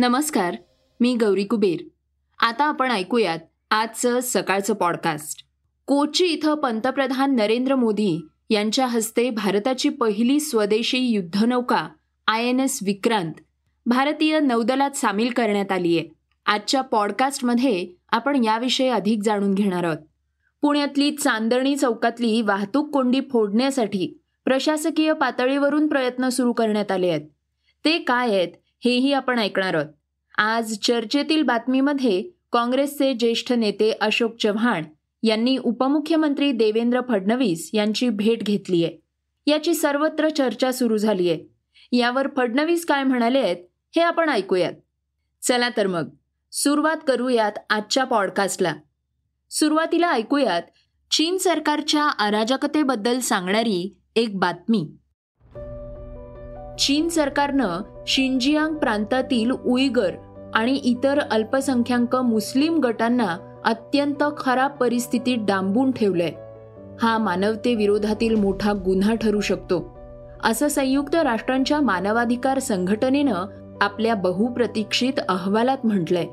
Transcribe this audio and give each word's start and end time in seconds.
नमस्कार 0.00 0.56
मी 1.00 1.14
गौरी 1.14 1.44
कुबेर. 1.44 1.80
आता 2.40 2.64
आपण 2.64 2.90
ऐकूयात 2.90 3.38
आजचं 3.70 4.20
सकाळचं 4.22 4.74
पॉडकास्ट 4.74 5.44
कोची 5.86 6.26
इथं 6.26 6.54
पंतप्रधान 6.54 7.34
नरेंद्र 7.34 7.74
मोदी 7.74 8.26
यांच्या 8.50 8.86
हस्ते 8.86 9.30
भारताची 9.30 9.88
पहिली 9.88 10.40
स्वदेशी 10.40 10.98
युद्धनौका 10.98 11.88
आय 12.26 12.46
एन 12.46 12.60
एस 12.60 12.78
विक्रांत 12.82 13.32
भारतीय 13.86 14.40
नौदलात 14.40 14.90
सामील 14.90 15.30
करण्यात 15.30 15.72
आली 15.72 15.98
आहे. 15.98 16.08
आजच्या 16.46 16.80
पॉडकास्टमध्ये 16.80 17.88
आपण 18.12 18.44
याविषयी 18.44 18.88
अधिक 18.88 19.22
जाणून 19.22 19.54
घेणार 19.54 19.84
आहोत. 19.84 19.98
पुण्यातली 20.62 21.10
चांदणी 21.10 21.76
चौकातली 21.76 22.42
वाहतूक 22.42 22.90
कोंडी 22.90 23.20
फोडण्यासाठी 23.20 24.18
प्रशासकीय 24.44 25.12
पातळीवरून 25.12 25.88
प्रयत्न 25.88 26.28
सुरू 26.28 26.52
करण्यात 26.52 26.92
आले 26.92 27.08
आहेत. 27.08 27.28
ते 27.84 27.98
काय 27.98 28.28
आहेत 28.28 28.48
हेही 28.84 29.12
आपण 29.12 29.38
ऐकणार 29.38 29.74
आहोत. 29.74 29.86
आज 30.38 30.78
चर्चेतील 30.78 31.42
बातमीमध्ये 31.42 32.22
काँग्रेसचे 32.52 33.14
ज्येष्ठ 33.14 33.52
नेते 33.52 33.92
अशोक 34.00 34.36
चव्हाण 34.36 34.84
यांनी 35.22 35.58
उपमुख्यमंत्री 35.58 36.52
देवेंद्र 36.52 37.00
फडणवीस 37.08 37.70
यांची 37.72 38.08
भेट 38.08 38.42
घेतली 38.42 38.84
आहे. 38.84 38.96
याची 39.46 39.74
सर्वत्र 39.74 40.28
चर्चा 40.28 40.72
सुरू 40.72 40.96
झाली 40.96 41.30
आहे. 41.30 41.44
यावर 41.92 42.28
फडणवीस 42.36 42.86
काय 42.86 43.02
म्हणाले 43.02 43.38
आहेत 43.38 43.56
हे 43.96 44.02
आपण 44.02 44.28
ऐकूयात. 44.28 44.72
चला 45.42 45.68
तर 45.76 45.86
मग 45.86 46.08
सुरुवात 46.52 46.96
करूयात 47.06 47.52
आजच्या 47.70 48.04
पॉडकास्टला. 48.04 48.74
सुरुवातीला 49.50 50.12
ऐकूयात 50.12 50.62
चीन 51.10 51.38
सरकारच्या 51.38 52.08
अराजकतेबद्दल 52.08 53.18
सांगणारी 53.18 53.96
एक 54.16 54.38
बातमी. 54.38 54.86
चीन 56.78 57.08
सरकारनं 57.08 57.82
शिंजियांग 58.06 58.74
प्रांतातील 58.74 59.50
उईगर 59.50 60.10
आणि 60.54 60.74
इतर 60.74 61.18
अल्पसंख्याक 61.18 62.16
मुस्लिम 62.16 62.80
गटांना 62.80 63.36
अत्यंत 63.64 64.24
खराब 64.38 64.70
परिस्थितीत 64.70 65.38
डांबून 65.40 65.90
ठेवलंय. 65.90 66.32
हा 67.02 67.18
मानवतेविरोधातील 67.18 68.34
मोठा 68.34 68.72
गुन्हा 68.72 69.14
ठरू 69.14 69.40
शकतो. 69.40 69.98
असं 70.44 70.68
संयुक्त 70.68 71.14
राष्ट्रांच्या 71.14 71.80
मानवाधिकार 71.80 72.58
संघटनेनं 72.58 73.34
आपल्या 73.80 74.14
बहुप्रतीक्षित 74.14 75.12
अहवालात 75.28 75.78
म्हटलंय. 75.84 76.26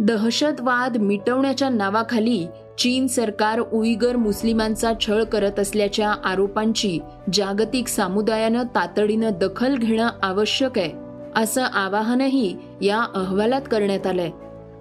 दहशतवाद 0.00 0.96
मिटवण्याच्या 0.96 1.68
नावाखाली 1.68 2.46
चीन 2.82 3.06
सरकार 3.06 3.60
उईगर 3.60 4.16
मुस्लिमांचा 4.16 4.92
छळ 5.00 5.22
करत 5.24 5.58
असल्याच्या 5.58 6.14
आरोपांची 6.24 6.98
जागतिक 7.32 7.88
समुदायानं 7.88 8.62
तातडीनं 8.62 9.30
दखल 9.40 9.76
घेणं 9.76 10.08
आवश्यक 10.22 10.78
आहे 10.78 10.90
असं 11.36 11.62
आवाहनही 11.62 12.56
या 12.80 13.02
अहवालात 13.14 13.62
करण्यात 13.70 14.06
आलंय. 14.06 14.30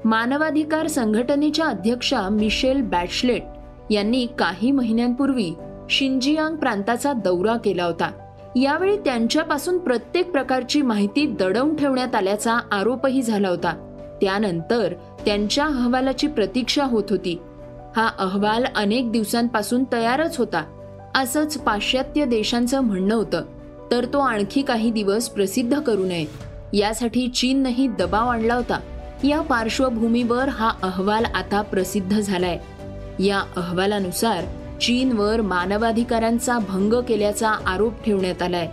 मानवाधिकार 0.06 0.88
संघटनेच्या 0.88 1.66
अध्यक्षा 1.66 2.30
मिशेल 2.30 2.82
बॅटशलेट 2.82 3.44
यांनी 3.90 4.28
काही 4.38 4.72
महिन्यांपूर्वी 4.72 5.54
शिंजियांग 5.90 6.56
प्रांताचा 6.56 7.14
दौरा 7.14 7.58
केला 7.58 7.84
होता. 7.84 8.12
यावेळी 8.56 8.98
त्यांच्यापासून 8.98 9.78
प्रत्येक 9.78 10.32
प्रकारची 10.32 10.82
माहिती 10.82 11.26
दडवून 11.26 11.76
ठेवण्यात 11.76 12.16
आल्याचा 12.16 12.60
आरोपही 12.72 13.22
झाला 13.22 13.50
होता. 13.50 13.88
त्यानंतर 14.22 14.94
त्यांच्या 15.26 15.66
अहवालाची 15.66 16.28
प्रतीक्षा 16.28 16.84
होत 16.84 17.04
होती. 17.10 17.40
हा 17.96 18.10
अहवाल 18.20 18.66
अनेक 18.76 19.12
दिवसांपासून 19.12 19.84
तयारच 19.94 20.38
होता. 20.38 20.64
असंच 21.16 21.58
पाश्चात्य 21.58 22.26
देशांचं 22.26 22.82
म्हणणं 22.82 23.16
होतं 23.16 23.44
तर 23.92 24.06
तो 24.06 24.20
आणखी 24.20 24.62
काही 24.62 24.92
दिवस 24.92 25.30
प्रसिद्ध 25.30 25.80
करू 25.80 26.06
नये. 26.06 26.26
यासाठी 26.74 27.28
चीननंही 27.28 27.88
दबाव 27.88 28.30
आणला 28.30 28.56
होता. 28.56 28.80
या 29.24 29.42
पार्श्वभूमीवर 29.42 30.50
हा 30.50 30.72
अहवाल 30.84 31.26
आता 31.26 31.62
प्रसिद्ध 31.62 32.20
झालाय. 32.20 32.60
या 33.20 33.40
अहवालानुसार 33.40 34.44
चीनवर 34.82 35.42
मानवाधिकारांचा 35.42 36.58
भंग 36.60 36.94
केल्याचा 36.94 37.50
आरोप 37.50 38.04
ठेवण्यात 38.04 38.42
आलाय. 38.42 38.70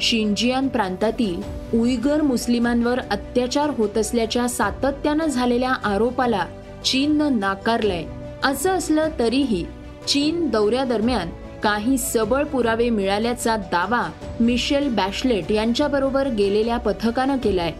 शिंजियान 0.00 0.68
प्रांतातील 0.68 1.42
उईगर 1.78 2.22
मुस्लिमांवर 2.22 3.00
अत्याचार 3.00 3.70
होत 3.70 3.98
असल्याच्या 3.98 4.48
सातत्यानं 4.48 5.26
झालेल्या 5.26 5.72
आरोपाला 5.72 6.46
चीननं 6.84 7.38
नाकारलाय. 7.40 8.04
असं 8.44 8.70
असलं 8.70 9.08
तरीही 9.18 9.66
चीन 10.08 10.48
दौऱ्यादरम्यान 10.48 11.28
काही 11.62 11.98
सबळ 11.98 12.44
पुरावे 12.44 12.90
मिळाल्याचा 12.90 13.56
दावा 13.56 14.10
मिशेल 14.40 14.94
बॅशलेट 14.94 15.52
यांच्याबरोबर 15.52 16.28
गेलेल्या 16.28 16.76
पथकानं 16.76 17.36
केलाय. 17.36 17.72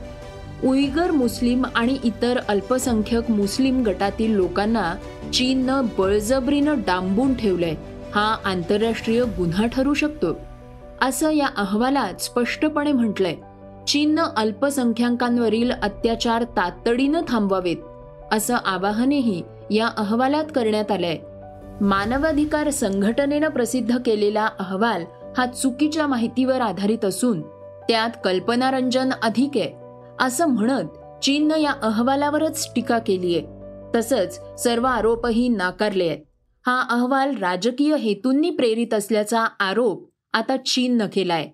उईगर 0.65 1.11
मुस्लिम 1.11 1.65
आणि 1.75 1.97
इतर 2.05 2.39
अल्पसंख्यक 2.49 3.31
मुस्लिम 3.31 3.83
गटातील 3.83 4.31
लोकांना 4.31 4.95
चीननं 5.33 5.87
बळजबरीनं 5.99 6.81
डांबून 6.87 7.35
ठेवलंय. 7.35 7.75
हा 8.15 8.37
आंतरराष्ट्रीय 8.45 9.25
गुन्हा 9.25 9.67
ठरू 9.67 9.95
शकतो. 9.95 10.39
असं 11.03 11.31
या 11.31 11.47
अहवालात 11.57 12.23
स्पष्टपणे 12.23 12.93
म्हटलंय. 12.93 13.37
चीननं 13.87 14.25
अल्पसंख्याकांवरील 14.37 15.71
अत्याचार 15.71 16.45
तातडीनं 16.45 17.21
थांबवावेत 17.29 17.77
असं 18.33 18.55
आवाहनही 18.55 19.43
या 19.71 19.87
अहवालात 19.87 20.45
करण्यात 20.55 20.91
आलंय. 20.91 21.19
मानवाधिकार 21.81 22.71
संघटनेनं 22.71 23.49
प्रसिद्ध 23.49 23.99
केलेला 24.07 24.47
अहवाल 24.59 25.05
हा 25.39 25.47
चुकीच्या 25.47 26.07
माहितीवर 26.07 26.61
आधारित 26.61 27.05
असून 27.05 27.43
त्यात 27.89 28.11
कल्पनारंजन 28.25 29.11
अधिक 29.23 29.51
आहे 29.57 29.73
असं 30.21 30.47
म्हणत 30.47 30.85
चीननं 31.25 31.57
या 31.57 31.73
अहवालावरच 31.83 32.73
टीका 32.75 32.99
केलीय 32.99 33.41
तसंच 33.95 34.41
सर्व 34.63 34.87
आरोपही 34.87 35.49
नाकारले 35.49 36.09
आहेत. 36.09 36.19
हा 36.67 36.87
अहवाल 36.91 37.37
राजकीय 37.37 37.97
हेतूंनी 37.97 38.51
प्रेरित 38.51 38.95
असल्याचा 38.95 39.45
आरोप 39.61 40.11
आता 40.33 40.57
चीननं 40.57 41.07
केलाय. 41.13 41.49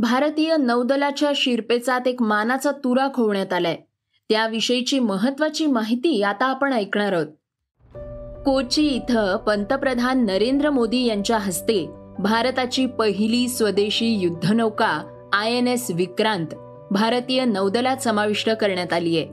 भारतीय 0.00 0.56
नौदलाच्या 0.56 1.32
शिरपेचात 1.36 2.08
एक 2.08 2.22
मानाचा 2.22 2.70
तुरा 2.70 3.08
खोवण्यात 3.14 3.52
आलाय. 3.52 3.76
त्याविषयीची 4.28 4.98
महत्वाची 4.98 5.66
माहिती 5.66 6.22
आता 6.22 6.46
आपण 6.46 6.72
ऐकणार 6.72 7.12
आहोत. 7.12 7.26
कोची 8.44 8.88
इथं 8.88 9.36
पंतप्रधान 9.36 10.24
नरेंद्र 10.24 10.70
मोदी 10.70 11.06
यांच्या 11.06 11.38
हस्ते 11.38 11.88
भारताची 12.18 12.86
पहिली 12.86 13.48
स्वदेशी 13.48 14.06
युद्धनौका 14.06 15.02
आय 15.32 15.52
एन 15.52 15.68
एस 15.68 15.90
विक्रांत 15.90 16.46
भारतीय 16.90 17.44
नौदलात 17.44 17.96
समाविष्ट 17.96 18.50
करण्यात 18.50 18.92
आली 18.92 19.18
आहे. 19.18 19.26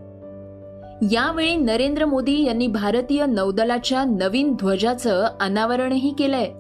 यावेळी 1.12 1.56
नरेंद्र 1.56 2.06
मोदी 2.06 2.46
यांनी 2.46 2.68
भारतीय 2.68 3.26
नौदलाच्या 3.26 4.04
नवीन 4.04 4.54
ध्वजाचं 4.54 5.28
अनावरणही 5.40 6.14
केलंय. 6.20 6.52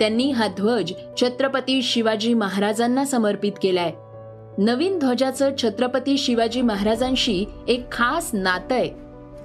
त्यांनी 0.00 0.30
हा 0.30 0.46
ध्वज 0.46 0.92
छत्रपती 1.20 1.82
शिवाजी 1.82 2.34
महाराजांना 2.34 3.04
समर्पित 3.04 3.52
केलाय. 3.62 3.92
नवीन 4.58 4.98
ध्वजाचं 4.98 5.50
छत्रपती 5.62 6.18
शिवाजी 6.18 6.62
महाराजांशी 6.62 7.44
एक 7.68 7.92
खास 7.92 8.30
नातं 8.32 8.74
आहे. 8.74 8.90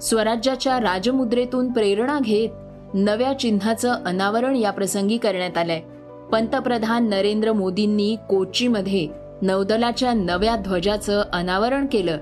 स्वराज्याच्या 0.00 0.80
राजमुद्रेतून 0.80 1.72
प्रेरणा 1.72 2.18
घेत 2.20 2.48
नव्या 2.94 3.38
चिन्हाचं 3.38 3.94
अनावरण 4.06 4.56
या 4.56 4.70
प्रसंगी 4.70 5.16
करण्यात 5.16 5.58
आलंय. 5.58 5.80
पंतप्रधान 6.32 7.08
नरेंद्र 7.08 7.52
मोदींनी 7.52 8.16
कोचीमध्ये 8.28 9.08
नौदलाच्या 9.42 10.12
नव्या 10.12 10.56
ध्वजाचं 10.56 11.22
अनावरण 11.32 11.86
केलं. 11.86 12.18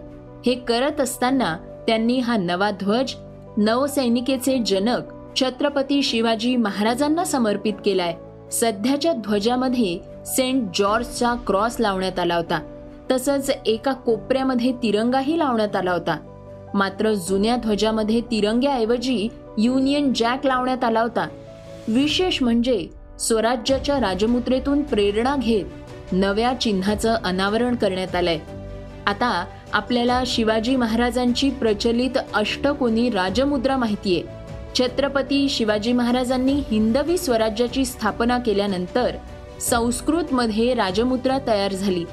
हे 0.47 0.55
करत 0.55 1.01
असताना 1.01 1.57
त्यांनी 1.87 2.19
हा 2.19 2.37
नवा 2.37 2.71
ध्वज 2.71 3.15
नौसैनिकेचे 3.57 4.59
जनक 4.59 5.03
छत्रपती 5.37 6.03
शिवाजी 6.03 6.57
महाराजांना 6.57 7.25
समर्पित 7.25 7.73
केलाय. 7.85 8.15
सध्याच्या 8.53 9.13
ध्वजामध्ये 9.13 9.99
सेंट 10.27 10.69
जॉर्जचा 10.75 11.35
क्रॉस 11.35 11.77
लावण्यात 11.81 12.19
आला 12.19 12.37
होता. 12.37 12.61
तसंच 13.11 13.51
एका 13.67 13.93
कोपऱ्यामध्ये 13.93 14.73
तिरंगाही 14.73 15.39
लावण्यात 15.39 15.77
आला 15.77 15.93
होता. 15.93 16.17
मात्र 16.75 17.13
जुन्या 17.13 17.57
ध्वजामध्ये 17.57 18.21
तिरंग्याऐवजी 18.21 19.29
युनियन 19.59 20.13
जॅक 20.13 20.47
लावण्यात 20.47 20.85
आला 20.85 21.01
होता. 21.01 21.29
विशेष 21.89 22.43
म्हणजे 22.43 22.89
स्वराज्याच्या 23.21 23.97
राजमुद्रेतून 24.01 24.83
प्रेरणा 24.83 25.37
घेत 25.37 25.65
नव्या 26.13 26.53
चिन्हाचं 26.61 27.15
अनावरण 27.25 27.75
करण्यात 27.75 28.17
आलंय. 28.17 28.39
आता 29.07 29.47
आपल्याला 29.73 30.23
शिवाजी 30.27 30.77
महाराजांची 30.77 31.51
प्रचलित 31.51 32.19
अष्टकोनी 32.35 33.11
राजमुद्रा 33.11 33.77
माहितीये. 33.77 34.42
छत्रपती 34.79 35.49
शिवाजी 35.49 35.93
महाराजांनी 35.93 36.63
हिंदवी 36.71 37.19
स्वराज्याची 37.19 37.85
स्थापना 37.85 38.39
केल्यानंतर 38.39 39.17
संस्कृतमध्ये 39.61 40.75
राजमुद्रा 40.75 41.39
तयार 41.47 41.73
झाली. 41.73 42.05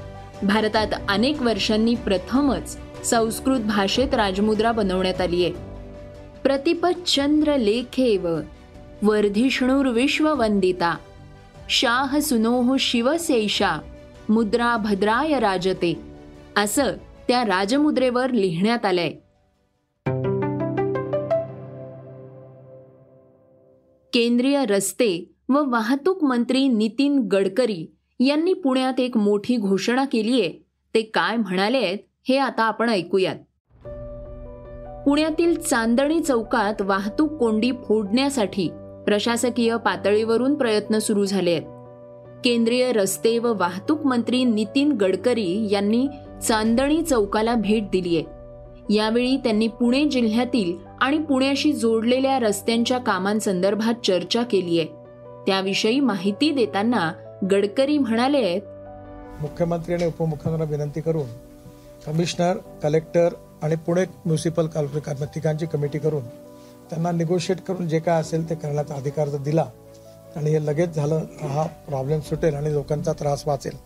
भारतात 0.44 0.88
अनेक 1.10 1.42
वर्षांनी 1.42 1.96
प्रथमच 1.96 2.78
संस्कृत 3.04 3.60
भाषेत 3.60 4.14
राजमुद्रा 4.14 4.72
बनवण्यात 4.72 5.22
आली 5.22 5.44
आहे. 5.44 5.54
प्रतिपचंद्र 6.44 7.58
लेखेव 7.58 8.28
वर्धिष्णुर्विश्ववंदिता 9.02 10.98
शाह 11.70 12.20
सुनोह 12.20 12.76
शिवसेषा 12.80 13.80
मुद्रा 14.30 14.78
भद्राय 14.78 15.40
राजते 15.40 16.00
असं 16.58 16.92
त्या 17.28 17.44
राजमुद्रेवर 17.44 18.30
लिहिण्यात 18.30 18.86
आलंय. 18.86 19.12
केंद्रीय 24.14 24.66
रस्ते 24.66 25.30
व 25.50 25.72
वाहतूक 25.72 26.24
मंत्री 26.24 26.68
नितीन 26.68 27.20
गडकरी 27.20 27.86
यांनी 28.20 28.54
पुण्यात 28.54 29.00
एक 29.00 29.18
मोठी 29.18 29.58
घोषणा 29.58 30.06
केली 30.06 30.42
आहे. 30.42 30.66
ते 30.96 31.02
काय 31.02 31.36
म्हणाले 31.36 31.78
आहेत 31.78 31.98
हे 32.30 32.38
आता 32.38 32.64
आपण 32.64 32.90
ऐकूयात. 32.90 33.36
पुण्यातील 35.06 35.60
चांदणी 35.60 36.20
चौकात 36.20 36.82
वाहतूक 36.82 37.32
कोंडी 37.32 37.72
फोडण्यासाठी 37.72 38.70
प्रशासकीय 39.06 39.78
पातळीवरून 39.78 40.56
प्रयत्न 40.56 40.98
सुरू 40.98 41.26
झाले 41.26 41.52
आहेत. 41.52 41.64
केंद्रीय 42.44 42.92
रस्ते 42.92 43.40
व 43.40 43.54
वाहतूक 43.58 44.06
मंत्री 44.06 44.44
नितीन 44.44 44.92
गडकरी 44.92 45.68
यांनी 45.72 46.08
चांदणी 46.48 47.02
चौकाला 47.02 47.56
भेट 47.56 47.90
दिली 47.90 48.18
आहे. 48.18 48.40
यावेळी 48.96 49.38
त्यांनी 49.38 49.68
पुणे 49.68 50.06
जिल्ह्यातील 50.06 50.89
आणि 51.02 51.18
पुण्याशी 51.20 51.72
जोडलेल्या 51.74 52.38
रस्त्यांच्या 52.40 52.98
कामांसंदर्भात 52.98 54.06
चर्चा 54.06 54.44
केली 54.44 54.80
आहे. 54.80 54.88
त्याविषयी 55.46 56.00
माहिती 56.00 56.52
देताना 56.52 57.12
गडकरी 57.52 57.98
म्हणाले 57.98 58.60
मुख्यमंत्री 59.42 59.94
आणि 59.94 60.06
उपमुख्यमंत्र्यांना 60.06 60.66
विनंती 60.72 61.02
करून 61.02 61.28
कमिशनर 62.06 62.58
कलेक्टर 62.84 63.34
आणि 63.64 63.76
पुणे 63.76 64.04
म्युन्सिपल 64.26 64.68
तिघांची 65.36 65.66
कमिटी 65.66 66.00
करून 66.00 66.26
त्यांना 66.90 67.12
निगोशिएट 67.12 67.60
करून 67.62 67.88
जे 67.88 68.00
काय 68.00 68.20
असेल 68.22 68.50
ते 68.50 68.56
करण्याचा 68.56 68.96
अधिकार 68.96 69.28
जर 69.30 69.38
दिला 69.38 69.66
आणि 70.36 70.52
हे 70.52 70.66
लगेच 70.66 70.96
झालं 70.96 71.26
हा 71.42 71.66
प्रॉब्लेम 71.88 72.20
सुटेल 72.20 72.56
आणि 72.56 72.74
लोकांचा 72.74 73.14
त्रास 73.14 73.44
वाचेल. 73.48 73.78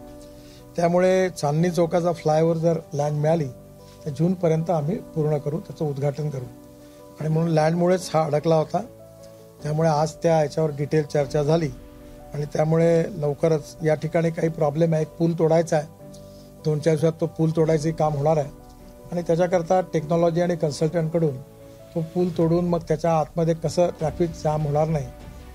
त्यामुळे 0.75 1.29
चांदणी 1.29 1.69
चौकाचा 1.71 2.11
फ्लायओव्हर 2.13 2.57
जर 2.57 2.79
लँड 2.93 3.19
मिळाली 3.21 3.47
तर 4.05 4.09
जूनपर्यंत 4.09 4.69
आम्ही 4.69 4.97
पूर्ण 5.15 5.37
करू 5.37 5.59
त्याचं 5.59 5.85
उद्घाटन 5.85 6.29
करू. 6.29 6.45
आणि 7.23 7.33
म्हणून 7.33 7.51
लँडमुळेच 7.51 8.09
हा 8.13 8.23
अडकला 8.23 8.55
होता. 8.55 8.81
त्यामुळे 9.63 9.89
आज 9.89 10.11
त्या 10.23 10.41
याच्यावर 10.41 10.71
डिटेल 10.71 11.03
चर्चा 11.03 11.43
झाली. 11.43 11.69
आणि 12.33 12.45
त्यामुळे 12.45 13.03
लवकरच 13.21 13.75
या 13.83 13.95
ठिकाणी 13.95 14.29
काही 14.29 14.49
प्रॉब्लेम 14.49 14.93
आहे. 14.93 15.05
पूल 15.05 15.33
तोडायचा 15.39 15.77
आहे. 15.77 15.87
दोन 16.65 16.79
चार 16.79 16.95
दिवसात 16.95 17.21
तो 17.21 17.25
पूल 17.25 17.51
तोडायचे 17.55 17.91
काम 17.91 18.13
होणार 18.13 18.37
आहे. 18.37 18.49
आणि 19.11 19.21
त्याच्याकरता 19.21 19.81
टेक्नॉलॉजी 19.81 20.41
आणि 20.41 20.55
कन्सल्टंटकडून 20.55 21.37
तो 21.95 22.01
पूल 22.01 22.29
तोडून 22.37 22.65
मग 22.65 22.79
त्याच्या 22.87 23.19
आतमध्ये 23.19 23.53
कसं 23.53 23.89
ट्रॅफिक 23.99 24.29
जाम 24.43 24.63
होणार 24.63 24.87
नाही 24.87 25.05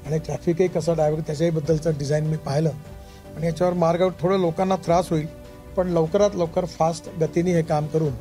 आणि 0.06 0.18
ट्रॅफिकही 0.18 0.68
कसं 0.68 0.96
डायव्हर्ट 0.96 1.26
त्याच्याहीबद्दलचं 1.26 1.90
डिझाईन 1.98 2.24
मी 2.24 2.36
पाहिलं. 2.36 2.70
आणि 3.36 3.46
याच्यावर 3.46 3.72
मार्ग 3.72 4.08
थोडं 4.20 4.38
लोकांना 4.38 4.76
त्रास 4.76 5.10
होईल 5.10 5.26
पण 5.76 5.88
लवकरात 5.88 6.30
लवकर 6.34 6.64
फास्ट 6.64 7.10
गतीने 7.20 7.52
हे 7.52 7.62
काम 7.62 7.86
करून 7.86 8.12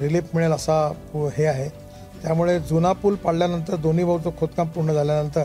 रिलीफ 0.00 0.34
मिळेल 0.34 0.52
असा 0.52 0.92
हे 1.14 1.46
आहे. 1.46 1.85
त्यामुळे 2.26 2.58
जुना 2.60 2.90
पूल 2.92 3.14
पाडल्यानंतर 3.14 3.74
दोन्ही 3.76 4.04
भाऊचं 4.04 4.30
खोदकाम 4.38 4.68
पूर्ण 4.68 4.92
झाल्यानंतर 4.92 5.44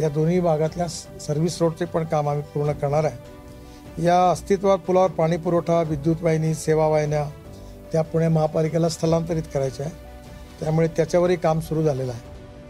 या 0.00 0.08
दोन्ही 0.08 0.38
भागातल्या 0.40 0.86
सर्व्हिस 1.20 1.56
रोडचे 1.60 1.84
पण 1.84 2.04
काम 2.04 2.28
आम्ही 2.28 2.42
पूर्ण 2.54 2.72
करणार 2.72 3.04
आहे. 3.04 4.04
या 4.04 4.18
अस्तित्वात 4.30 4.78
पुलावर 4.78 5.10
पाणी 5.10 5.36
पुरवठा 5.36 5.80
विद्युत 5.82 6.22
वाहिनी 6.22 6.54
सेवा 6.54 6.86
वाहिन्या 6.88 7.24
त्या 7.92 8.02
पुणे 8.02 8.28
महापालिकेला 8.28 8.88
स्थलांतरित 8.88 9.42
करायच्या 9.54 9.86
आहे 9.86 9.94
त्यामुळे 10.60 10.88
त्याच्यावरही 10.96 11.36
काम 11.36 11.60
सुरू 11.60 11.82
झालेलं 11.82 12.12
आहे. 12.12 12.20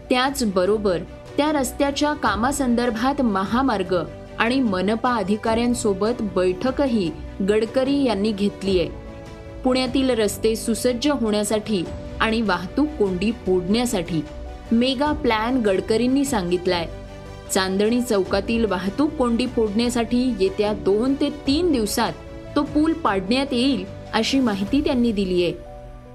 त्याचबरोबर 0.09 0.97
त्या 1.37 1.51
रस्त्याच्या 1.51 2.13
कामासंदर्भात 2.13 3.21
महामार्ग 3.21 3.95
आणि 4.39 4.59
मनपा 4.59 5.15
अधिकाऱ्यांसोबत 5.15 6.21
बैठकही 6.35 7.09
गडकरी 7.49 8.03
यांनी 8.03 8.31
घेतली 8.31 8.79
आहे 8.79 8.89
पुण्यातील 9.63 10.09
रस्ते 10.19 10.55
सुसज्ज 10.55 11.07
होण्यासाठी 11.11 11.83
आणि 12.19 12.41
वाहतूक 12.41 12.87
कोंडी 12.99 13.31
फोडण्यासाठी 13.31 14.21
मेगा 14.71 15.11
प्लॅन 15.11 15.57
गडकरींनी 15.57 16.25
सांगितलाय. 16.25 16.87
चांदणी 17.53 18.01
चौकातील 18.01 18.65
वाहतूक 18.65 19.11
कोंडी 19.11 19.47
फोडण्यासाठी 19.47 20.33
येत्या 20.39 20.73
दोन 20.73 21.13
ते 21.13 21.29
तीन 21.47 21.71
दिवसात 21.71 22.13
तो 22.55 22.63
पूल 22.63 22.93
पाडण्यात 22.93 23.53
येईल 23.53 23.85
अशी 24.13 24.39
माहिती 24.39 24.81
त्यांनी 24.81 25.11
दिली 25.11 25.43
आहे. 25.43 25.53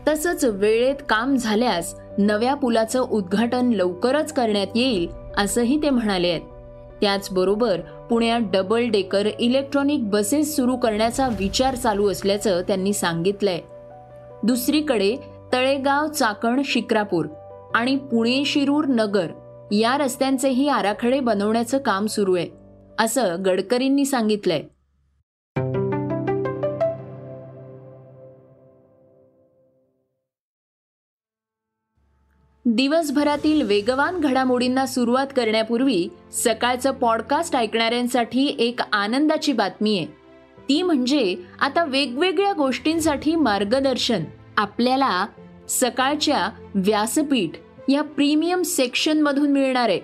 तसंच 0.08 0.44
वेळेत 0.44 0.94
काम 1.08 1.36
झाल्यास 1.36 1.94
नव्या 2.18 2.54
पुलाचं 2.54 3.00
उद्घाटन 3.00 3.70
लवकरच 3.72 4.32
करण्यात 4.32 4.66
येईल 4.74 5.08
असंही 5.36 5.82
ते 5.82 5.90
म्हणाले 5.90 6.28
आहेत. 6.28 6.40
त्याचबरोबर 7.00 7.80
पुण्यात 8.10 8.40
डबल 8.52 8.88
डेकर 8.88 9.28
इलेक्ट्रॉनिक 9.38 10.10
बसेस 10.10 10.56
सुरू 10.56 10.76
करण्याचा 10.76 11.28
विचार 11.28 11.74
चालू 11.74 12.10
असल्याचं 12.10 12.62
त्यांनी 12.62 12.92
सांगितलंय. 12.92 13.60
दुसरीकडे 14.42 15.16
तळेगाव 15.54 16.06
चाकण 16.06 16.62
शिक्रापूर 16.64 17.26
आणि 17.74 17.96
पुणे 17.96 18.44
शिरूर 18.44 18.84
नगर 18.84 19.26
या 19.72 19.98
रस्त्यांचेही 19.98 20.68
आराखडे 20.68 21.20
बनवण्याचं 21.20 21.78
काम 21.78 22.06
सुरू 22.06 22.36
आहे 22.36 22.50
असं 22.98 23.36
गडकरींनी 23.46 24.04
सांगितलंय. 24.04 24.62
दिवसभरातील 32.66 33.62
वेगवान 33.62 34.20
घडामोडींना 34.20 34.86
सुरुवात 34.86 35.26
करण्यापूर्वी 35.36 36.08
सकाळचं 36.32 36.90
पॉडकास्ट 36.90 37.56
ऐकणाऱ्यांसाठी 37.56 38.56
एक 38.58 38.80
आनंदाची 38.92 39.52
बातमी 39.52 39.98
आहे. 39.98 40.06
ती 40.68 40.82
म्हणजे 40.82 41.36
आता 41.60 41.84
वेगवेगळ्या 41.84 42.52
गोष्टींसाठी 42.52 43.34
मार्गदर्शन 43.34 44.24
आपल्याला 44.56 45.26
सकाळच्या 45.68 46.48
व्यासपीठ 46.74 47.50
या 47.88 48.02
प्रीमियम 48.02 48.62
सेक्शनमधून 48.62 49.50
मिळणारे 49.50 49.98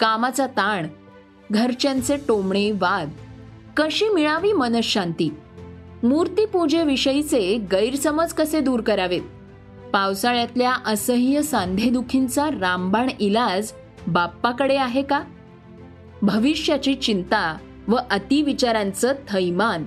कामाचा 0.00 0.46
ताण 0.46 0.86
घरच्यांचे 1.50 2.16
टोमणे 2.16 2.70
वाद 2.70 3.10
कशी 3.76 4.08
मिळावी 4.08 4.52
मनशांती 4.52 5.34
मूर्तीपूजेविषयीचे 6.02 7.58
गैरसमज 7.72 8.32
कसे 8.32 8.60
दूर 8.60 8.80
करावेत? 8.80 9.22
पावसाळ्यातल्या 9.92 10.74
असह्य 10.86 11.42
सांधेदुखींचा 11.42 12.50
रामबाण 12.60 13.10
इलाज 13.20 13.72
बाप्पाकडे 14.06 14.76
आहे 14.76 15.02
का? 15.02 15.22
भविष्याची 16.22 16.94
चिंता 16.94 17.56
व 17.88 17.96
अतिविचारांचं 18.10 19.12
थैमान. 19.28 19.84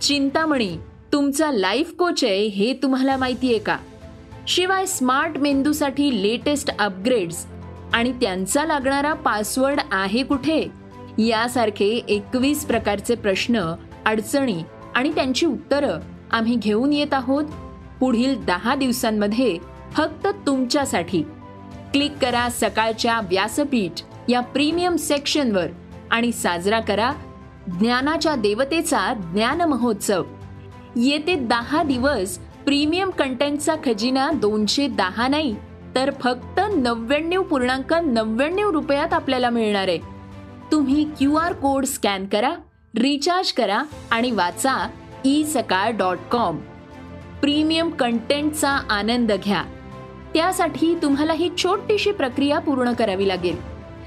चिंतामणी 0.00 0.76
तुमचा 1.12 1.52
लाईफ 1.52 1.92
कोच 1.92 2.24
आहे 2.24 2.46
हे 2.46 2.72
तुम्हाला 2.72 3.16
माहिती 3.16 3.50
आहे 3.50 3.58
का? 3.58 3.76
शिवाय 4.48 4.86
स्मार्ट 4.86 5.38
मेंदूसाठी 5.38 6.22
लेटेस्ट 6.22 6.78
अपग्रेड्स. 6.78 7.46
आणि 7.92 8.12
त्यांचा 8.12 8.64
लागणारा 8.64 9.12
पासवर्ड 9.12 9.80
आहे 9.92 10.22
कुठे? 10.22 10.64
यासारखे 11.18 11.84
एकवीस 11.84 12.66
प्रकारचे 12.66 13.14
प्रश्न 13.14 13.74
अडचणी 14.06 14.62
आणि 14.94 15.12
त्यांची 15.14 15.46
उत्तरं 15.46 15.98
आम्ही 16.32 16.54
घेऊन 16.54 16.92
येत 16.92 17.14
आहोत. 17.14 17.44
पुढील 18.00 18.44
दहा 18.44 18.74
दिवसांमध्ये 18.74 19.58
फक्त 19.92 20.26
तुमच्यासाठी. 20.46 21.22
क्लिक 21.92 22.12
करा 22.22 22.48
सकाळच्या 22.48 23.20
व्यासपीठ 23.20 24.02
या 24.28 24.40
प्रीमियम 24.40 24.96
सेक्शनवर 24.96 25.66
आणि 26.10 26.32
साजरा 26.32 26.80
करा 26.80 27.12
ज्ञानाच्या 27.80 28.34
देवतेचा 28.34 29.14
ज्ञान 29.14 29.60
महोत्सव. 29.60 30.24
येते 30.96 31.34
दहा 31.34 31.82
दिवस 31.82 32.38
प्रीमियम 32.68 33.10
कंटेंटचा 33.10 33.74
खजिना 33.84 34.30
दोनशे 34.30 34.88
दहा 34.88 35.28
नाही 35.28 35.54
तर 35.94 36.10
फक्त 36.20 36.60
नव्याण्णव 36.76 37.42
पूर्णांक 37.42 37.94
नव्याण्णव 37.94 38.70
रुपयात 38.70 39.12
आपल्याला 39.12 39.50
मिळणार 39.50 39.88
आहे. 39.88 39.98
तुम्ही 40.72 41.04
क्यू 41.04 41.34
आर 41.34 41.52
कोड 41.52 41.84
स्कॅन 41.84 42.26
करा 42.26 42.50
रिचार्ज 42.98 43.52
करा 43.52 43.82
आणि 44.10 44.30
वाचा 44.30 44.88
e 45.24 45.44
Sakal 45.44 45.90
dot 45.90 46.18
com. 46.30 46.56
Premium 47.40 47.90
कंटेंटचा 47.90 48.70
आनंद 48.70 49.32
घ्या. 49.44 49.64
त्यासाठी 50.34 50.98
तुम्हाला 51.02 51.32
ही 51.32 51.50
छोटीशी 51.58 52.12
प्रक्रिया 52.12 52.58
पूर्ण 52.58 52.92
करावी 52.92 53.28
लागेल. 53.28 53.56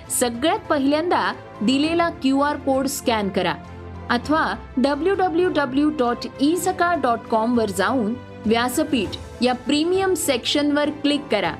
सगळ्यात 0.09 0.59
पहिल्यांदा 0.59 1.33
दिलेला 1.61 2.09
क्यू 2.09 2.39
आर 2.39 2.57
कोड 2.57 2.87
स्कॅन 2.87 3.29
करा. 3.29 3.53
अथवा 4.09 4.55
W 4.77 5.15
W 5.15 5.49
W 5.49 5.89
dot 5.89 6.27
e 6.41 6.55
Sakal 6.55 6.95
dot 6.95 7.19
कॉमवर 7.19 7.69
जाऊन 7.69 8.13
व्यासपीठ 8.45 9.43
या 9.43 9.53
प्रीमियम 9.53 10.13
सेक्शनवर 10.13 10.89
क्लिक 10.89 11.21
करा. 11.31 11.55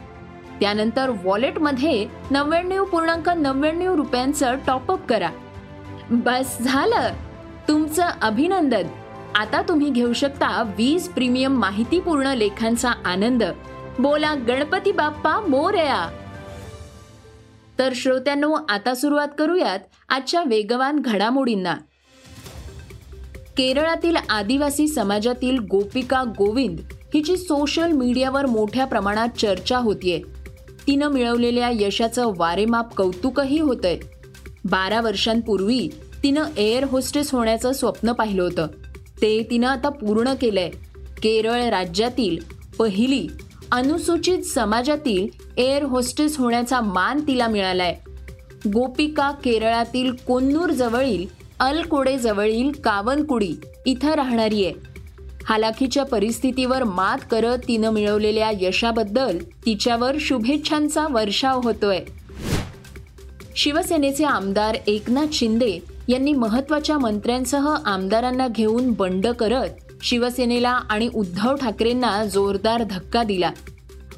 त्यानंतर 0.59 1.11
वॉलेटमध्ये 1.23 2.07
नव्याण्णव 2.31 2.85
पूर्णांक 2.85 3.29
नव्याण्णव 3.29 3.95
रुपयांचं 3.95 4.55
टॉपअप 4.67 5.07
करा. 5.07 5.29
बस 6.09 6.59
झालं. 6.59 7.09
तुमचं 7.67 8.05
अभिनंदन. 8.21 8.83
आता 9.35 9.61
तुम्ही 9.61 9.89
घेऊ 9.89 10.13
शकता 10.13 10.61
वीस 10.61 11.09
प्रीमियम 11.09 11.53
माहितीपूर्ण 11.53 12.27
लेखांचा 12.27 12.91
आनंद. 13.05 13.43
बोला 13.99 14.35
गणपती 14.35 14.91
बाप्पा 14.91 15.39
मोरया. 15.39 16.09
तर 17.79 17.91
श्रोत्यांनो 17.95 18.57
आता 18.69 18.95
सुरुवात 18.95 19.27
करूयात 19.39 19.79
आजच्या 20.09 20.43
वेगवान 20.43 20.99
घडामोडींना. 20.99 21.75
केरळातील 23.57 24.15
आदिवासी 24.29 24.87
समाजातील 24.87 25.57
गोपिका 25.59 26.23
गोविंद 26.23 26.79
हिची 27.13 27.37
सोशल 27.37 27.91
मीडियावर 27.91 28.45
मोठ्या 28.45 28.85
प्रमाणात 28.85 29.27
चर्चा 29.37 29.77
होतीये. 29.77 30.21
तिनं 30.87 31.07
मिळवलेल्या 31.07 31.69
यशाचं 31.73 32.31
वारेमाप 32.37 32.95
कौतुकही 32.95 33.59
होतंय. 33.59 33.99
बारा 34.65 35.01
वर्षांपूर्वी 35.01 35.89
तिनं 36.23 36.43
एअर 36.57 36.83
होस्टेस 36.83 37.33
होण्याचं 37.33 37.71
स्वप्न 37.71 38.11
पाहिलं 38.11 38.43
होतं. 38.43 38.67
ते 39.21 39.47
तिनं 39.49 39.67
आता 39.67 39.89
पूर्ण 39.89 40.33
केलंय. 40.33 40.69
केरळ 41.23 41.63
राज्यातील 41.63 42.37
पहिली 42.79 43.27
अनुसूचित 43.71 44.43
समाजातील 44.43 45.27
एअर 45.57 45.83
होस्टेस 45.83 46.37
होण्याचा 46.37 46.81
मान 46.81 47.19
तिला 47.19 47.47
मिळालाय. 47.47 47.95
गोपिका 48.67 49.31
केरळातील 49.31 50.11
कोन्नूर 50.11 50.69
जवळील 50.69 51.40
अलकोडे 51.61 52.17
जवळील 52.17 52.71
कावनकुडी. 52.71 53.53
इथं 53.85 54.11
राहणारी 54.11 54.65
आहे. 54.65 54.73
हालाखीच्या 55.45 56.05
परिस्थितीवर 56.05 56.83
मात 56.83 57.17
करत 57.31 57.57
तिनं 57.67 57.89
मिळवलेल्या 57.89 58.51
यशाबद्दल 58.61 59.37
तिच्यावर 59.65 60.15
शुभेच्छांचा 60.19 61.07
वर्षाव 61.11 61.61
होतोय. 61.63 61.99
शिवसेनेचे 63.55 64.23
आमदार 64.23 64.77
एकनाथ 64.87 65.33
शिंदे 65.33 65.79
यांनी 66.07 66.33
महत्त्वाच्या 66.33 66.97
मंत्र्यांसह 66.97 67.75
आमदारांना 67.85 68.47
घेऊन 68.47 68.91
बंड 68.91 69.27
करत 69.27 69.69
शिवसेनेला 70.03 70.69
आणि 70.69 71.09
उद्धव 71.15 71.55
ठाकरेंना 71.55 72.25
जोरदार 72.25 72.83
धक्का 72.89 73.23
दिला. 73.23 73.51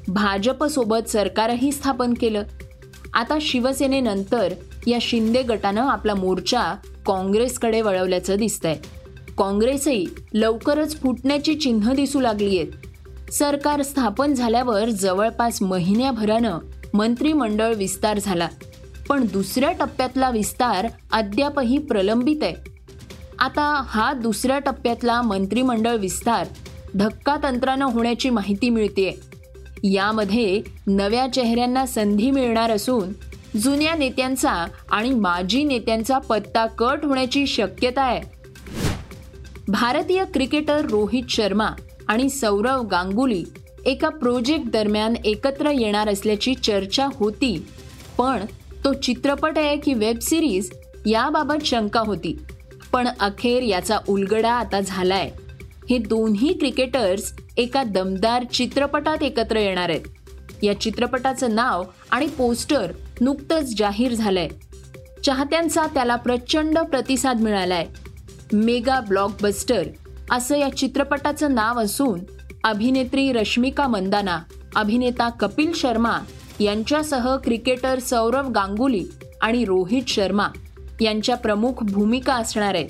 भाजपसोबत 0.07 1.09
सरकारही 1.09 1.71
स्थापन 1.71 2.13
केलं. 2.13 2.43
आता 3.13 3.37
शिवसेनेनंतर 3.41 4.53
या 4.87 4.97
शिंदे 5.01 5.41
गटानं 5.41 5.81
आपला 5.81 6.15
मोर्चा 6.15 6.75
काँग्रेसकडे 7.05 7.81
वळवल्याचं 7.81 8.35
दिसतंय. 8.35 8.75
काँग्रेसही 9.37 10.05
लवकरच 10.33 10.99
फुटण्याची 11.01 11.55
चिन्ह 11.55 11.93
दिसू 11.93 12.19
लागली 12.19 12.57
आहेत 12.57 13.31
सरकार 13.31 13.81
स्थापन 13.81 14.33
झाल्यावर 14.33 14.89
जवळपास 14.89 15.61
महिन्याभरानं 15.61 16.59
मंत्रिमंडळ 16.93 17.73
विस्तार 17.73 18.19
झाला. 18.19 18.47
पण 19.09 19.25
दुसऱ्या 19.33 19.71
टप्प्यातला 19.71 20.29
विस्तार 20.29 20.87
अद्यापही 21.11 21.77
प्रलंबित 21.77 22.43
आहे. 22.43 22.55
आता 23.39 23.83
हा 23.87 24.13
दुसऱ्या 24.13 24.59
टप्प्यातला 24.59 25.21
मंत्रिमंडळ 25.21 25.95
विस्तार 25.95 26.47
धक्का 26.95 27.35
तंत्रानं 27.43 27.85
होण्याची 27.85 28.29
माहिती 28.29 28.69
मिळते 28.69 29.19
यामध्ये 29.83 30.61
नव्या 30.87 31.27
चेहऱ्यांना 31.27 31.85
संधी 31.85 32.31
मिळणार 32.31 32.71
असून 32.71 33.09
जुन्या 33.61 33.95
नेत्यांचा 33.95 34.65
आणि 34.91 35.09
माजी 35.09 35.63
नेत्यांचा 35.63 36.17
पत्ता 36.17 36.65
कट 36.65 37.05
होण्याची 37.05 37.47
शक्यता 37.47 38.01
आहे. 38.01 38.21
भारतीय 39.67 40.23
क्रिकेटर 40.33 40.85
रोहित 40.85 41.23
शर्मा 41.29 41.69
आणि 42.07 42.29
सौरव 42.29 42.81
गांगुली 42.81 43.43
एका 43.85 44.09
प्रोजेक्ट 44.09 44.65
दरम्यान 44.67 45.13
एकत्र 45.25 45.69
येणार 45.69 46.09
असल्याची 46.09 46.53
चर्चा 46.55 47.07
होती 47.13 47.65
पण 48.17 48.45
तो 48.83 48.93
चित्रपट 48.93 49.57
आहे 49.57 49.77
की 49.77 49.93
वेब 49.93 50.19
सिरीज 50.19 50.71
याबाबत 51.05 51.65
शंका 51.65 51.99
होती. 51.99 52.37
पण 52.91 53.07
अखेर 53.19 53.63
याचा 53.63 53.97
उलगडा 54.09 54.51
आता 54.51 54.79
झालाय. 54.79 55.31
हे 55.89 55.97
दोन्ही 55.97 56.53
क्रिकेटर्स 56.53 57.33
एका 57.57 57.83
दमदार 57.83 58.43
चित्रपटात 58.43 59.23
एकत्र 59.23 59.57
येणार 59.57 59.89
आहेत. 59.89 60.01
या 60.63 60.79
चित्रपटाचं 60.81 61.55
नाव 61.55 61.83
आणि 62.11 62.27
पोस्टर 62.27 62.91
नुकतंच 63.23 63.77
जाहीर 63.77 64.13
झालंय. 64.13 64.47
चाहत्यांचा 65.25 65.85
त्याला 65.93 66.15
प्रचंड 66.15 66.79
प्रतिसाद 66.79 67.41
मिळालाय. 67.41 67.85
मेगा 68.53 68.99
ब्लॉकबस्टर 68.99 69.83
असं 70.31 70.57
या 70.57 70.77
चित्रपटाचं 70.77 71.55
नाव 71.55 71.79
असून 71.79 72.19
अभिनेत्री 72.63 73.31
रश्मिका 73.31 73.87
मंदाना 73.87 74.39
अभिनेता 74.75 75.29
कपिल 75.29 75.73
शर्मा 75.73 76.19
यांच्यासह 76.59 77.37
क्रिकेटर 77.37 77.99
सौरव 77.99 78.49
गांगुली 78.49 79.05
आणि 79.41 79.65
रोहित 79.65 80.03
शर्मा 80.07 80.47
यांच्या 81.01 81.37
प्रमुख 81.37 81.83
भूमिका 81.83 82.33
असणार 82.33 82.75
आहेत. 82.75 82.89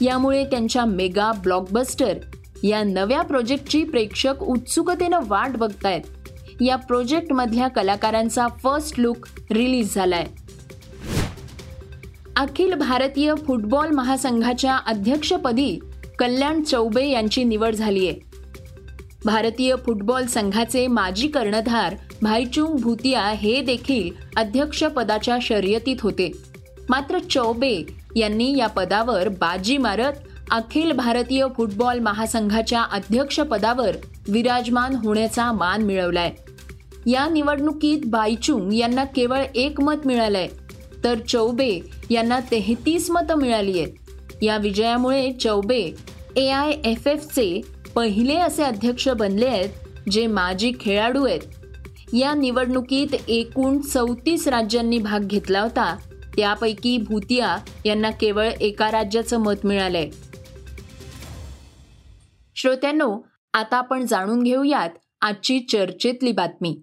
यामुळे 0.00 0.44
त्यांच्या 0.44 0.84
मेगा 0.84 1.32
ब्लॉकबस्टर 1.32 2.14
या 2.62 2.82
नव्या 2.82 3.22
प्रोजेक्टची 3.22 3.84
प्रेक्षक 3.84 4.42
उत्सुकतेनं 4.42 5.18
वाट 5.26 5.56
बघतायत. 5.56 6.17
या 6.60 6.76
प्रोजेक्टमधल्या 6.76 7.68
कलाकारांचा 7.68 8.46
फर्स्ट 8.48 9.00
लुक 9.00 9.26
रिलीज 9.50 9.94
झालाय. 9.94 10.26
अखिल 12.36 12.74
भारतीय 12.74 13.34
फुटबॉल 13.46 13.90
महासंघाच्या 13.90 14.76
अध्यक्षपदी 14.76 15.78
कल्याण 16.18 16.62
चौबे 16.62 17.08
यांची 17.08 17.44
निवड 17.44 17.74
झाली 17.74 18.08
आहे 18.08 18.28
भारतीय 19.24 19.74
फुटबॉल 19.86 20.26
संघाचे 20.26 20.86
माजी 20.86 21.28
कर्णधार 21.28 21.94
भाईचुंग 22.22 22.76
भूतिया 22.76 23.22
हे 23.22 23.60
देखील 23.60 24.10
अध्यक्षपदाच्या 24.36 25.38
शर्यतीत 25.42 25.96
होते. 26.00 26.32
मात्र 26.88 27.18
चौबे 27.18 27.82
यांनी 28.16 28.56
या 28.56 28.66
पदावर 28.66 29.28
बाजी 29.28 29.76
मारत 29.78 30.12
अखिल 30.50 30.92
भारतीय 30.92 31.46
फुटबॉल 31.56 31.98
महासंघाच्या 31.98 32.82
अध्यक्षपदावर 32.82 33.96
विराजमान 34.28 34.94
होण्याचा 34.94 35.52
मान 35.52 35.82
मिळवलाय. 35.82 36.32
या 37.08 37.28
निवडणुकीत 37.28 37.98
बायचुंग 38.06 38.72
यांना 38.72 39.04
केवळ 39.04 39.44
एक 39.54 39.80
मत 39.80 40.06
मिळालंय 40.06 40.48
तर 41.04 41.18
चौबे 41.28 41.80
यांना 42.10 42.40
तेहतीस 42.40 43.10
मतं 43.10 43.34
मिळाली 43.34 43.78
आहेत. 43.78 43.92
या 44.42 44.56
विजयामुळे 44.56 45.32
चौबे 45.32 45.94
ए 46.36 46.48
आय 46.48 46.70
एफ 46.84 47.06
एफचे 47.06 47.60
पहिले 47.94 48.34
असे 48.34 48.62
अध्यक्ष 48.62 49.08
बनले 49.08 49.46
आहेत 49.46 49.68
जे 50.10 50.26
माजी 50.26 50.72
खेळाडू 50.80 51.26
आहेत. 51.26 51.40
या 52.12 52.34
निवडणुकीत 52.34 53.14
एकूण 53.28 53.80
चौतीस 53.80 54.48
राज्यांनी 54.48 54.98
भाग 54.98 55.20
घेतला 55.20 55.60
होता. 55.60 55.96
त्यापैकी 56.36 56.98
भूतिया 56.98 57.56
यांना 57.84 58.10
केवळ 58.10 58.50
एका 58.60 58.90
राज्याचं 58.90 59.38
मत 59.38 59.64
मिळालंय. 59.64 60.10
श्रोत्यांनो 62.56 63.18
आता 63.52 63.76
आपण 63.76 64.06
जाणून 64.06 64.42
घेऊयात 64.42 64.90
आजची 65.20 65.60
चर्चेतली 65.60 66.32
बातमी. 66.32 66.80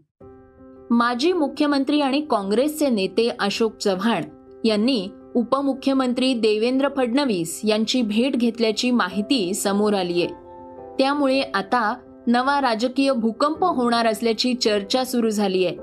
माजी 0.90 1.34
मुख्यमंत्री 1.34 2.02
आणि 2.02 2.22
काँग्रेसचे 2.22 2.90
नेते 2.90 3.30
अशोक 3.40 3.78
चव्हाण 3.78 4.24
यांनी 4.66 5.08
उपमुख्यमंत्री 5.36 6.34
देवेंद्र 6.34 6.88
फडणवीस 6.98 7.62
यांची 7.64 8.02
भेट 8.02 8.36
घेतल्याची 8.36 8.92
माहिती 8.92 9.54
समोर 9.54 9.94
आली 9.94 10.24
आहे 10.24 10.34
त्यामुळे 11.00 11.42
आता 11.42 11.96
नवा 12.28 12.62
राजकीय 12.62 13.12
भूकंप 13.12 13.64
होणार 13.64 14.08
असल्याची 14.08 14.54
चर्चा 14.54 15.04
सुरू 15.04 15.30
झाली 15.30 15.66
आहे 15.66 15.78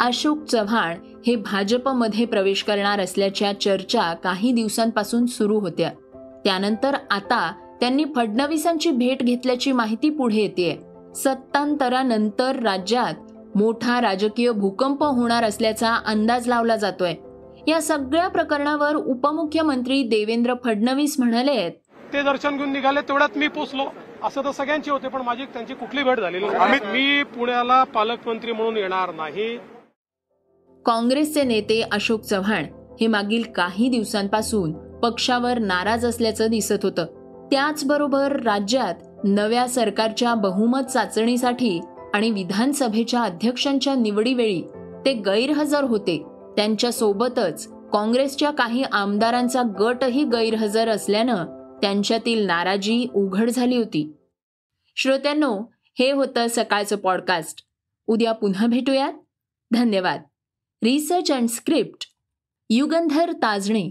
अशोक 0.00 0.44
चव्हाण 0.44 0.96
हे 1.26 1.36
भाजपमध्ये 1.36 2.24
प्रवेश 2.24 2.62
करणार 2.62 3.00
असल्याच्या 3.00 3.60
चर्चा 3.60 4.14
काही 4.14 4.52
दिवसांपासून 4.52 5.26
सुरू 5.26 5.58
होत्या. 5.58 5.90
त्यानंतर 6.44 6.94
आता 7.10 7.52
त्यांनी 7.80 8.04
फडणवीसांची 8.16 8.90
भेट 8.90 9.22
घेतल्याची 9.22 9.72
माहिती 9.72 10.10
पुढे 10.10 10.36
येते 10.36 10.80
सत्तांतरानंतर 11.16 12.56
राज्यात 12.62 13.14
मोठा 13.56 14.00
राजकीय 14.00 14.50
भूकंप 14.50 15.02
होणार 15.04 15.44
असल्याचा 15.44 15.94
अंदाज 16.06 16.48
लावला 16.48 16.76
जातोय. 16.76 17.14
या 17.68 17.80
सगळ्या 17.82 18.28
प्रकरणावर 18.28 18.94
उपमुख्यमंत्री 18.94 20.02
देवेंद्र 20.02 20.54
फडणवीस 20.64 21.14
म्हणाले 21.18 21.68
ते 22.12 22.22
दर्शन 22.22 22.56
घेऊन 22.56 22.72
निघाले 22.72 23.00
तेवढ्यात 23.00 23.38
मी 23.38 23.48
पोचलो. 23.48 23.84
असं 24.24 24.44
तर 24.44 24.50
सगळ्यांची 24.50 24.90
होते 24.90 25.08
पण 25.08 25.22
माझी 25.22 25.44
त्यांची 25.44 25.74
कुठली 25.74 26.02
भेट 26.02 26.20
झालेली 26.20 26.46
नाही. 26.46 26.78
मी 26.92 27.22
पुण्याला 27.22 27.82
पालकमंत्री 27.84 28.52
म्हणून 28.52 28.76
येणार 28.76 29.14
नाही. 29.14 29.56
काँग्रेसचे 30.86 31.42
नेते 31.42 31.80
अशोक 31.92 32.20
चव्हाण 32.20 32.66
हे 33.00 33.06
मागील 33.06 33.42
काही 33.52 33.88
दिवसांपासून 33.88 34.72
पक्षावर 34.98 35.58
नाराज 35.58 36.06
असल्याचं 36.06 36.46
दिसत 36.46 36.82
होतं. 36.82 37.06
त्याचबरोबर 37.50 38.40
राज्यात 38.40 38.94
नव्या 39.24 39.66
सरकारच्या 39.68 40.34
बहुमत 40.34 40.82
चाचणीसाठी 40.82 41.80
आणि 42.14 42.30
विधानसभेच्या 42.30 43.22
अध्यक्षांच्या 43.22 43.94
निवडीवेळी 43.94 44.62
ते 45.04 45.12
गैरहजर 45.14 45.84
होते. 45.84 46.22
त्यांच्या 46.56 46.92
सोबतच 46.92 47.68
काँग्रेसच्या 47.68 48.50
काही 48.50 48.82
आमदारांचा 48.82 49.62
गटही 49.80 50.24
गैरहजर 50.24 50.88
असल्यानं 50.88 51.44
त्यांच्यातील 51.82 52.46
नाराजी 52.46 53.06
उघड 53.14 53.50
झाली 53.50 53.76
होती. 53.76 54.12
श्रोत्यांनो 54.96 55.60
हे 55.98 56.10
होतं 56.10 56.46
सकाळचं 56.50 56.96
पॉडकास्ट. 56.96 57.62
उद्या 58.06 58.32
पुन्हा 58.32 58.66
भेटूयात. 58.66 59.12
धन्यवाद. 59.72 60.22
Research 60.82 61.32
and 61.32 61.48
script 61.48 62.06
Yugandhar 62.70 63.32
Tajne. 63.32 63.90